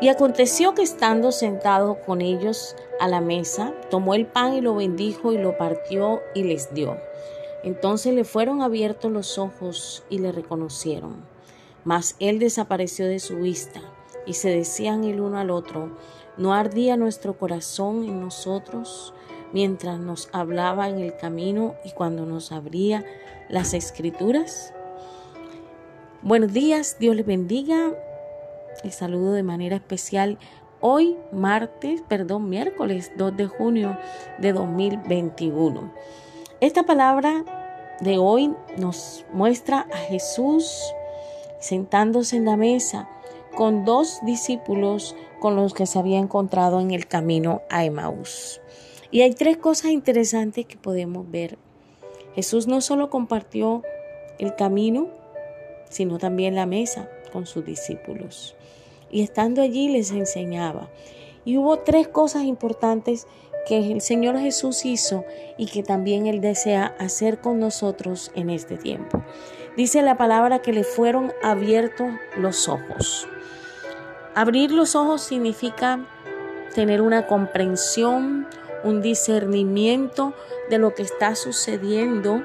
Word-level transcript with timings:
Y 0.00 0.08
aconteció 0.08 0.74
que 0.74 0.82
estando 0.82 1.32
sentado 1.32 1.98
con 2.06 2.20
ellos 2.20 2.76
a 3.00 3.08
la 3.08 3.20
mesa, 3.20 3.74
tomó 3.90 4.14
el 4.14 4.26
pan 4.26 4.54
y 4.54 4.60
lo 4.60 4.76
bendijo 4.76 5.32
y 5.32 5.38
lo 5.38 5.58
partió 5.58 6.20
y 6.34 6.44
les 6.44 6.72
dio. 6.72 6.96
Entonces 7.64 8.14
le 8.14 8.24
fueron 8.24 8.62
abiertos 8.62 9.10
los 9.10 9.38
ojos 9.38 10.04
y 10.08 10.18
le 10.18 10.30
reconocieron. 10.30 11.16
Mas 11.84 12.14
él 12.20 12.38
desapareció 12.38 13.06
de 13.06 13.18
su 13.18 13.38
vista 13.38 13.80
y 14.24 14.34
se 14.34 14.50
decían 14.50 15.02
el 15.02 15.20
uno 15.20 15.38
al 15.38 15.50
otro, 15.50 15.96
¿no 16.36 16.54
ardía 16.54 16.96
nuestro 16.96 17.36
corazón 17.36 18.04
en 18.04 18.20
nosotros 18.20 19.12
mientras 19.52 19.98
nos 19.98 20.28
hablaba 20.32 20.88
en 20.88 21.00
el 21.00 21.16
camino 21.16 21.74
y 21.84 21.90
cuando 21.90 22.24
nos 22.24 22.52
abría 22.52 23.04
las 23.48 23.74
escrituras? 23.74 24.72
Buenos 26.22 26.52
días, 26.52 26.98
Dios 27.00 27.16
les 27.16 27.26
bendiga. 27.26 27.92
Les 28.84 28.94
saludo 28.94 29.32
de 29.32 29.42
manera 29.42 29.76
especial 29.76 30.38
hoy, 30.80 31.16
martes, 31.32 32.00
perdón, 32.08 32.48
miércoles 32.48 33.10
2 33.16 33.36
de 33.36 33.46
junio 33.48 33.98
de 34.38 34.52
2021. 34.52 35.92
Esta 36.60 36.84
palabra 36.84 37.44
de 38.00 38.18
hoy 38.18 38.54
nos 38.76 39.24
muestra 39.32 39.88
a 39.92 39.96
Jesús 39.96 40.94
sentándose 41.58 42.36
en 42.36 42.44
la 42.44 42.56
mesa 42.56 43.08
con 43.56 43.84
dos 43.84 44.20
discípulos 44.22 45.16
con 45.40 45.56
los 45.56 45.74
que 45.74 45.86
se 45.86 45.98
había 45.98 46.18
encontrado 46.18 46.80
en 46.80 46.92
el 46.92 47.08
camino 47.08 47.62
a 47.70 47.84
Emaús. 47.84 48.60
Y 49.10 49.22
hay 49.22 49.34
tres 49.34 49.56
cosas 49.56 49.90
interesantes 49.90 50.66
que 50.66 50.76
podemos 50.76 51.28
ver. 51.28 51.58
Jesús 52.36 52.68
no 52.68 52.80
solo 52.80 53.10
compartió 53.10 53.82
el 54.38 54.54
camino, 54.54 55.08
sino 55.90 56.18
también 56.18 56.54
la 56.54 56.66
mesa 56.66 57.08
con 57.28 57.46
sus 57.46 57.64
discípulos. 57.64 58.54
Y 59.10 59.22
estando 59.22 59.62
allí 59.62 59.88
les 59.88 60.10
enseñaba. 60.10 60.88
Y 61.44 61.56
hubo 61.56 61.78
tres 61.78 62.08
cosas 62.08 62.44
importantes 62.44 63.26
que 63.66 63.92
el 63.92 64.00
Señor 64.00 64.38
Jesús 64.38 64.84
hizo 64.84 65.24
y 65.56 65.66
que 65.66 65.82
también 65.82 66.26
Él 66.26 66.40
desea 66.40 66.94
hacer 66.98 67.40
con 67.40 67.60
nosotros 67.60 68.30
en 68.34 68.50
este 68.50 68.76
tiempo. 68.76 69.22
Dice 69.76 70.02
la 70.02 70.16
palabra 70.16 70.60
que 70.60 70.72
le 70.72 70.84
fueron 70.84 71.32
abiertos 71.42 72.08
los 72.36 72.68
ojos. 72.68 73.28
Abrir 74.34 74.70
los 74.70 74.94
ojos 74.96 75.22
significa 75.22 76.06
tener 76.74 77.00
una 77.00 77.26
comprensión, 77.26 78.46
un 78.84 79.02
discernimiento 79.02 80.32
de 80.70 80.78
lo 80.78 80.94
que 80.94 81.02
está 81.02 81.34
sucediendo 81.34 82.42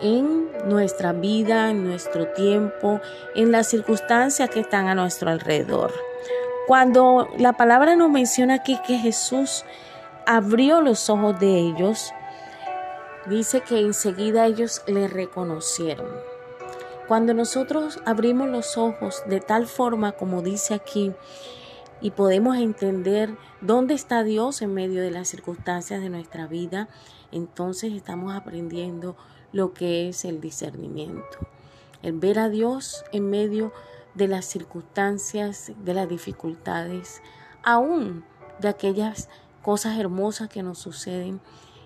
en 0.00 0.48
nuestra 0.66 1.12
vida, 1.12 1.70
en 1.70 1.84
nuestro 1.84 2.28
tiempo, 2.28 3.00
en 3.34 3.52
las 3.52 3.68
circunstancias 3.68 4.50
que 4.50 4.60
están 4.60 4.88
a 4.88 4.94
nuestro 4.94 5.30
alrededor. 5.30 5.92
Cuando 6.66 7.28
la 7.38 7.54
palabra 7.54 7.96
nos 7.96 8.10
menciona 8.10 8.54
aquí 8.54 8.78
que 8.86 8.98
Jesús 8.98 9.64
abrió 10.26 10.82
los 10.82 11.08
ojos 11.08 11.40
de 11.40 11.58
ellos, 11.58 12.12
dice 13.26 13.62
que 13.62 13.80
enseguida 13.80 14.46
ellos 14.46 14.82
le 14.86 15.08
reconocieron. 15.08 16.08
Cuando 17.08 17.32
nosotros 17.32 18.00
abrimos 18.04 18.50
los 18.50 18.76
ojos 18.76 19.22
de 19.26 19.40
tal 19.40 19.66
forma 19.66 20.12
como 20.12 20.42
dice 20.42 20.74
aquí 20.74 21.14
y 22.02 22.10
podemos 22.10 22.58
entender 22.58 23.30
dónde 23.62 23.94
está 23.94 24.22
Dios 24.22 24.60
en 24.60 24.74
medio 24.74 25.00
de 25.00 25.10
las 25.10 25.28
circunstancias 25.28 26.02
de 26.02 26.10
nuestra 26.10 26.46
vida, 26.46 26.88
entonces 27.32 27.94
estamos 27.94 28.34
aprendiendo 28.34 29.16
lo 29.52 29.72
que 29.72 30.08
es 30.08 30.24
el 30.24 30.40
discernimiento. 30.40 31.38
El 32.02 32.18
ver 32.18 32.38
a 32.38 32.48
Dios 32.48 33.04
en 33.12 33.28
medio 33.30 33.72
de 34.14 34.28
las 34.28 34.44
circunstancias, 34.44 35.72
de 35.84 35.94
las 35.94 36.08
dificultades, 36.08 37.22
aún 37.62 38.24
de 38.60 38.68
aquellas 38.68 39.28
cosas 39.62 39.98
hermosas 39.98 40.48
que 40.48 40.62
nos 40.62 40.78
suceden, 40.78 41.40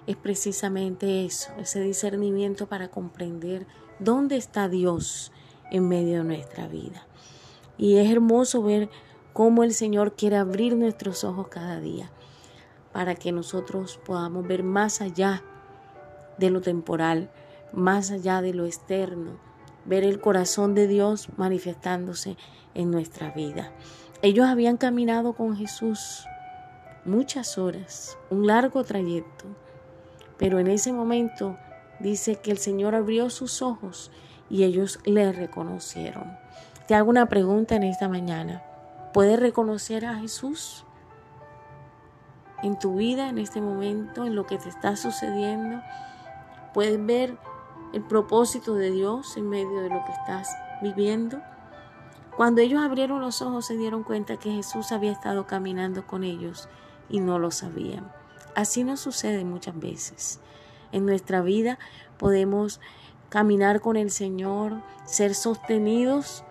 es 0.07 0.17
precisamente 0.17 1.25
eso, 1.25 1.53
ese 1.59 1.81
discernimiento 1.81 2.67
para 2.67 2.89
comprender 2.89 3.67
dónde 3.99 4.37
está 4.37 4.69
Dios 4.69 5.33
en 5.71 5.89
medio 5.89 6.19
de 6.19 6.25
nuestra 6.25 6.67
vida. 6.67 7.07
Y 7.79 7.97
es 7.97 8.11
hermoso 8.11 8.63
ver 8.63 8.91
cómo 9.33 9.63
el 9.63 9.73
Señor 9.73 10.15
quiere 10.15 10.37
abrir 10.37 10.77
nuestros 10.77 11.25
ojos 11.25 11.49
cada 11.49 11.81
día 11.81 12.11
para 12.93 13.15
que 13.15 13.33
nosotros 13.33 13.99
podamos 14.05 14.47
ver 14.47 14.63
más 14.63 15.01
allá 15.01 15.43
de 16.39 16.51
lo 16.51 16.61
temporal, 16.61 17.31
más 17.73 18.11
allá 18.11 18.43
de 18.43 18.55
lo 18.55 18.67
externo, 18.67 19.33
ver 19.85 20.05
el 20.05 20.21
corazón 20.21 20.75
de 20.75 20.87
Dios 20.87 21.29
manifestándose 21.37 22.37
en 22.75 22.91
nuestra 22.91 23.31
vida. 23.31 23.73
Ellos 24.23 24.47
habían 24.47 24.77
caminado 24.77 25.33
con 25.33 25.57
Jesús 25.57 26.25
muchas 27.05 27.59
horas, 27.59 28.17
un 28.31 28.47
largo 28.47 28.85
trayecto, 28.85 29.47
pero 30.39 30.59
en 30.59 30.69
ese 30.69 30.93
momento 30.93 31.57
dice 31.99 32.37
que 32.37 32.51
el 32.51 32.59
Señor 32.59 32.95
abrió 32.95 33.31
sus 33.31 33.63
ojos 33.63 34.11
y 34.49 34.65
ellos 34.65 35.01
le 35.05 35.33
reconocieron. 35.33 36.37
Te 36.87 36.95
hago 36.95 37.11
una 37.11 37.27
pregunta 37.27 37.75
en 37.75 37.85
esta 37.85 38.09
mañana. 38.09 38.63
¿Puedes 39.13 39.39
reconocer 39.39 40.05
a 40.05 40.17
Jesús 40.17 40.85
en 42.63 42.79
tu 42.79 42.97
vida, 42.97 43.29
en 43.29 43.39
este 43.39 43.61
momento, 43.61 44.25
en 44.25 44.35
lo 44.35 44.47
que 44.47 44.59
te 44.59 44.69
está 44.69 44.97
sucediendo? 44.97 45.81
¿Puedes 46.75 47.05
ver 47.05 47.37
el 47.93 48.03
propósito 48.03 48.75
de 48.75 48.91
Dios 48.91 49.37
en 49.37 49.49
medio 49.49 49.81
de 49.81 49.91
lo 49.91 50.05
que 50.05 50.13
estás 50.13 50.49
viviendo. 50.83 51.41
Cuando 52.37 52.61
ellos 52.61 52.81
abrieron 52.83 53.21
los 53.21 53.43
ojos 53.43 53.67
se 53.67 53.77
dieron 53.77 54.05
cuenta 54.05 54.39
que 54.39 54.53
Jesús 54.53 54.93
había 54.93 55.13
estado 55.13 55.47
caminando 55.47 56.07
con 56.07 56.25
ellos 56.25 56.69
y 57.09 57.21
no 57.21 57.39
lo 57.39 57.51
sabían. 57.51 58.11
Así 58.55 58.85
nos 58.85 59.01
sucede 59.01 59.45
muchas 59.45 59.79
veces. 59.79 60.41
En 60.93 61.07
nuestra 61.07 61.43
vida 61.43 61.79
podemos 62.19 62.81
caminar 63.29 63.81
con 63.81 63.97
el 63.97 64.11
Señor, 64.11 64.83
ser 65.05 65.35
sostenidos 65.35 66.45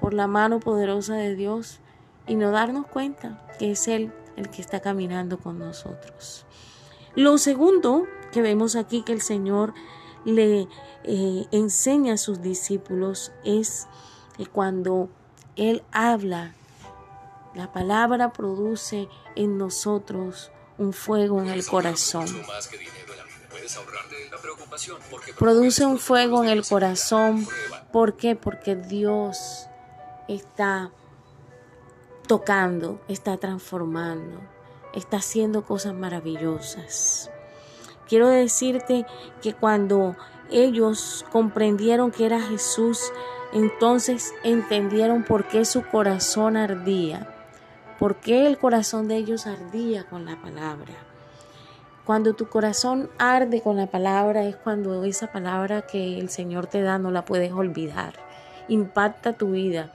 por 0.00 0.14
la 0.14 0.26
mano 0.26 0.60
poderosa 0.60 1.14
de 1.14 1.34
Dios 1.34 1.80
y 2.26 2.34
no 2.36 2.50
darnos 2.50 2.86
cuenta 2.86 3.46
que 3.58 3.72
es 3.72 3.88
Él 3.88 4.12
el 4.36 4.48
que 4.48 4.62
está 4.62 4.80
caminando 4.80 5.38
con 5.38 5.58
nosotros. 5.58 6.46
Lo 7.14 7.36
segundo 7.36 8.06
que 8.32 8.40
vemos 8.40 8.76
aquí 8.76 9.02
que 9.02 9.12
el 9.12 9.20
Señor 9.20 9.74
le 10.24 10.68
eh, 11.04 11.46
enseña 11.50 12.14
a 12.14 12.18
sus 12.18 12.40
discípulos 12.42 13.32
es 13.44 13.88
que 14.36 14.46
cuando 14.46 15.08
Él 15.56 15.82
habla, 15.92 16.54
la 17.54 17.72
palabra 17.72 18.32
produce 18.32 19.08
en 19.36 19.58
nosotros 19.58 20.50
un 20.78 20.92
fuego 20.92 21.40
en 21.42 21.48
el 21.48 21.66
corazón. 21.66 22.26
Produce 25.38 25.84
un 25.84 25.98
fuego 25.98 26.42
en 26.42 26.50
el 26.50 26.66
corazón. 26.66 27.46
¿Por 27.92 28.16
qué? 28.16 28.36
Porque 28.36 28.74
Dios 28.74 29.66
está 30.28 30.90
tocando, 32.26 33.00
está 33.08 33.36
transformando, 33.36 34.40
está 34.94 35.18
haciendo 35.18 35.64
cosas 35.64 35.94
maravillosas. 35.94 37.30
Quiero 38.08 38.28
decirte 38.28 39.06
que 39.40 39.54
cuando 39.54 40.16
ellos 40.50 41.24
comprendieron 41.32 42.10
que 42.10 42.26
era 42.26 42.40
Jesús, 42.40 43.12
entonces 43.52 44.32
entendieron 44.44 45.24
por 45.24 45.46
qué 45.46 45.64
su 45.64 45.82
corazón 45.82 46.56
ardía, 46.56 47.28
por 47.98 48.16
qué 48.16 48.46
el 48.46 48.58
corazón 48.58 49.08
de 49.08 49.16
ellos 49.16 49.46
ardía 49.46 50.04
con 50.04 50.24
la 50.24 50.40
palabra. 50.40 50.94
Cuando 52.04 52.34
tu 52.34 52.48
corazón 52.48 53.08
arde 53.18 53.60
con 53.60 53.76
la 53.76 53.86
palabra 53.86 54.44
es 54.44 54.56
cuando 54.56 55.04
esa 55.04 55.30
palabra 55.30 55.82
que 55.82 56.18
el 56.18 56.30
Señor 56.30 56.66
te 56.66 56.82
da 56.82 56.98
no 56.98 57.12
la 57.12 57.24
puedes 57.24 57.52
olvidar. 57.52 58.14
Impacta 58.66 59.34
tu 59.34 59.52
vida. 59.52 59.92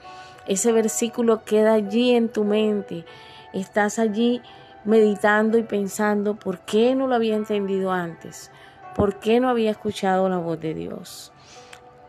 Ese 0.48 0.72
versículo 0.72 1.44
queda 1.44 1.74
allí 1.74 2.16
en 2.16 2.30
tu 2.30 2.46
mente. 2.46 3.06
Estás 3.52 4.00
allí 4.00 4.42
meditando 4.88 5.58
y 5.58 5.64
pensando 5.64 6.36
por 6.36 6.62
qué 6.62 6.96
no 6.96 7.08
lo 7.08 7.16
había 7.16 7.36
entendido 7.36 7.92
antes, 7.92 8.52
por 8.96 9.20
qué 9.20 9.42
no 9.42 9.50
había 9.50 9.70
escuchado 9.70 10.30
la 10.30 10.38
voz 10.38 10.60
de 10.62 10.74
Dios. 10.74 11.34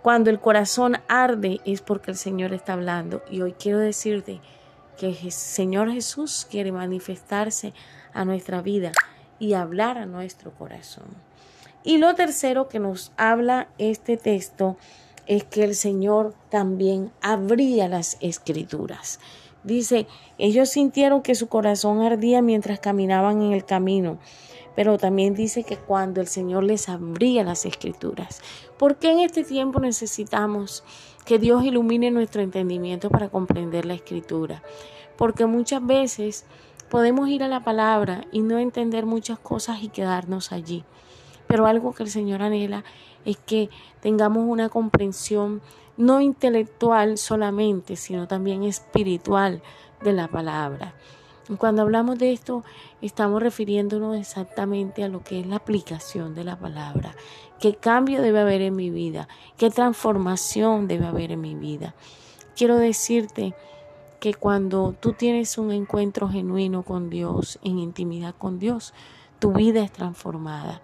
Cuando 0.00 0.30
el 0.30 0.38
corazón 0.38 0.98
arde 1.08 1.60
es 1.64 1.82
porque 1.82 2.12
el 2.12 2.16
Señor 2.16 2.54
está 2.54 2.75
hablando 2.75 3.22
y 3.28 3.42
hoy 3.42 3.52
quiero 3.52 3.78
decirte 3.78 4.40
que 4.96 5.08
el 5.08 5.32
Señor 5.32 5.90
Jesús 5.90 6.46
quiere 6.48 6.70
manifestarse 6.70 7.75
a 8.14 8.25
nuestra 8.25 8.62
vida 8.62 8.92
y 9.40 9.54
hablar 9.54 9.98
a 9.98 10.06
nuestro 10.06 10.52
corazón. 10.52 11.08
Y 11.82 11.98
lo 11.98 12.14
tercero 12.14 12.69
que 12.69 12.78
nos 12.78 13.10
habla 13.16 13.69
este 13.78 14.16
texto 14.16 14.76
es 15.26 15.42
que 15.42 15.64
el 15.64 15.75
Señor 15.75 16.32
también 16.48 17.10
abría 17.22 17.88
las 17.88 18.19
escrituras. 18.20 19.19
Dice, 19.64 20.06
ellos 20.38 20.70
sintieron 20.70 21.22
que 21.22 21.34
su 21.34 21.49
corazón 21.49 22.00
ardía 22.00 22.43
mientras 22.43 22.81
caminaban 22.81 23.43
en 23.43 23.52
el 23.52 23.64
camino, 23.64 24.19
pero 24.76 24.99
también 24.99 25.34
dice 25.34 25.64
que 25.64 25.76
cuando 25.76 26.20
el 26.20 26.28
Señor 26.28 26.62
les 26.64 26.88
abría 26.88 27.43
las 27.43 27.66
escrituras. 27.66 28.40
¿Por 28.78 28.96
qué 28.96 29.10
en 29.10 29.20
este 29.20 29.43
tiempo 29.43 29.81
necesitamos 29.81 30.84
que 31.25 31.38
Dios 31.38 31.64
ilumine 31.64 32.10
nuestro 32.10 32.43
entendimiento 32.43 33.10
para 33.10 33.28
comprender 33.28 33.84
la 33.84 33.94
escritura? 33.94 34.62
Porque 35.16 35.46
muchas 35.46 35.84
veces 35.84 36.44
podemos 36.88 37.28
ir 37.28 37.43
a 37.43 37.49
la 37.49 37.64
palabra 37.64 38.25
y 38.31 38.40
no 38.40 38.58
entender 38.58 39.04
muchas 39.04 39.38
cosas 39.38 39.82
y 39.82 39.88
quedarnos 39.88 40.52
allí. 40.52 40.84
Pero 41.49 41.66
algo 41.66 41.93
que 41.93 42.04
el 42.04 42.11
Señor 42.11 42.43
anhela 42.43 42.84
es 43.28 43.36
que 43.36 43.69
tengamos 44.00 44.44
una 44.46 44.70
comprensión 44.70 45.60
no 45.98 46.22
intelectual 46.22 47.19
solamente, 47.19 47.96
sino 47.96 48.26
también 48.26 48.62
espiritual 48.62 49.60
de 50.02 50.12
la 50.14 50.28
palabra. 50.28 50.94
Cuando 51.58 51.82
hablamos 51.82 52.19
de 52.19 52.32
esto, 52.32 52.64
estamos 53.02 53.42
refiriéndonos 53.42 54.16
exactamente 54.16 55.04
a 55.04 55.08
lo 55.08 55.22
que 55.22 55.40
es 55.40 55.46
la 55.46 55.56
aplicación 55.56 56.34
de 56.34 56.44
la 56.44 56.58
palabra. 56.58 57.14
¿Qué 57.60 57.75
cambio 57.75 58.22
debe 58.22 58.40
haber 58.40 58.62
en 58.62 58.76
mi 58.76 58.90
vida? 58.90 59.28
¿Qué 59.58 59.70
transformación 59.70 60.88
debe 60.88 61.06
haber 61.06 61.32
en 61.32 61.40
mi 61.40 61.54
vida? 61.54 61.94
Quiero 62.56 62.76
decirte 62.76 63.54
que 64.20 64.32
cuando 64.34 64.94
tú 64.98 65.12
tienes 65.12 65.58
un 65.58 65.70
encuentro 65.70 66.28
genuino 66.28 66.82
con 66.82 67.10
Dios, 67.10 67.58
en 67.62 67.78
intimidad 67.78 68.34
con 68.36 68.58
Dios, 68.58 68.94
tu 69.38 69.52
vida 69.52 69.82
es 69.82 69.92
transformada. 69.92 70.80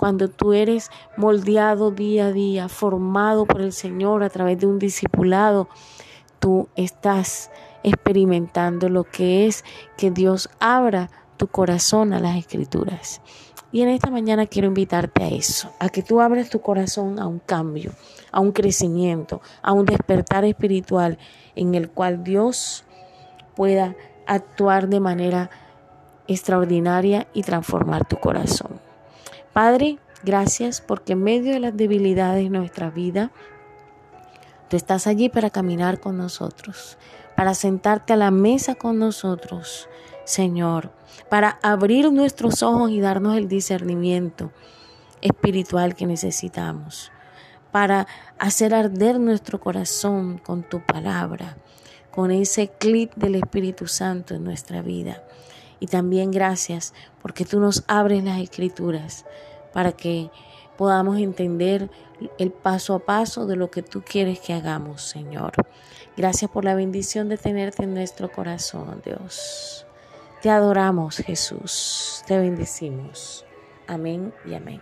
Cuando 0.00 0.28
tú 0.28 0.54
eres 0.54 0.90
moldeado 1.18 1.90
día 1.90 2.28
a 2.28 2.32
día, 2.32 2.70
formado 2.70 3.44
por 3.44 3.60
el 3.60 3.70
Señor 3.70 4.22
a 4.22 4.30
través 4.30 4.58
de 4.58 4.66
un 4.66 4.78
discipulado, 4.78 5.68
tú 6.38 6.70
estás 6.74 7.50
experimentando 7.82 8.88
lo 8.88 9.04
que 9.04 9.46
es 9.46 9.62
que 9.98 10.10
Dios 10.10 10.48
abra 10.58 11.10
tu 11.36 11.48
corazón 11.48 12.14
a 12.14 12.18
las 12.18 12.38
escrituras. 12.38 13.20
Y 13.72 13.82
en 13.82 13.90
esta 13.90 14.10
mañana 14.10 14.46
quiero 14.46 14.68
invitarte 14.68 15.22
a 15.22 15.28
eso, 15.28 15.70
a 15.78 15.90
que 15.90 16.02
tú 16.02 16.22
abras 16.22 16.48
tu 16.48 16.62
corazón 16.62 17.18
a 17.18 17.26
un 17.26 17.38
cambio, 17.38 17.92
a 18.32 18.40
un 18.40 18.52
crecimiento, 18.52 19.42
a 19.60 19.74
un 19.74 19.84
despertar 19.84 20.46
espiritual 20.46 21.18
en 21.56 21.74
el 21.74 21.90
cual 21.90 22.24
Dios 22.24 22.86
pueda 23.54 23.94
actuar 24.26 24.88
de 24.88 25.00
manera 25.00 25.50
extraordinaria 26.26 27.26
y 27.34 27.42
transformar 27.42 28.08
tu 28.08 28.16
corazón. 28.16 28.79
Padre, 29.52 29.98
gracias 30.22 30.80
porque 30.80 31.12
en 31.12 31.22
medio 31.22 31.52
de 31.52 31.60
las 31.60 31.76
debilidades 31.76 32.44
de 32.44 32.50
nuestra 32.50 32.90
vida, 32.90 33.30
tú 34.68 34.76
estás 34.76 35.06
allí 35.06 35.28
para 35.28 35.50
caminar 35.50 36.00
con 36.00 36.16
nosotros 36.16 36.98
para 37.40 37.54
sentarte 37.54 38.12
a 38.12 38.16
la 38.16 38.30
mesa 38.30 38.74
con 38.74 38.98
nosotros, 38.98 39.88
Señor, 40.24 40.92
para 41.30 41.58
abrir 41.62 42.12
nuestros 42.12 42.62
ojos 42.62 42.90
y 42.90 43.00
darnos 43.00 43.34
el 43.38 43.48
discernimiento 43.48 44.52
espiritual 45.22 45.94
que 45.94 46.04
necesitamos, 46.04 47.10
para 47.72 48.06
hacer 48.38 48.74
arder 48.74 49.18
nuestro 49.18 49.58
corazón 49.58 50.36
con 50.36 50.64
tu 50.64 50.84
palabra, 50.84 51.56
con 52.10 52.30
ese 52.30 52.68
clic 52.68 53.14
del 53.14 53.36
Espíritu 53.36 53.86
Santo 53.86 54.34
en 54.34 54.44
nuestra 54.44 54.82
vida. 54.82 55.22
Y 55.80 55.86
también 55.86 56.30
gracias 56.30 56.94
porque 57.22 57.44
tú 57.44 57.58
nos 57.58 57.84
abres 57.88 58.22
las 58.22 58.40
escrituras 58.40 59.24
para 59.72 59.92
que 59.92 60.30
podamos 60.76 61.18
entender 61.18 61.90
el 62.38 62.52
paso 62.52 62.94
a 62.94 62.98
paso 63.00 63.46
de 63.46 63.56
lo 63.56 63.70
que 63.70 63.82
tú 63.82 64.02
quieres 64.02 64.40
que 64.40 64.52
hagamos, 64.52 65.02
Señor. 65.02 65.52
Gracias 66.16 66.50
por 66.50 66.64
la 66.64 66.74
bendición 66.74 67.28
de 67.28 67.38
tenerte 67.38 67.84
en 67.84 67.94
nuestro 67.94 68.30
corazón, 68.30 69.00
Dios. 69.04 69.86
Te 70.42 70.50
adoramos, 70.50 71.16
Jesús. 71.16 72.22
Te 72.26 72.38
bendecimos. 72.38 73.44
Amén 73.86 74.32
y 74.46 74.54
amén. 74.54 74.80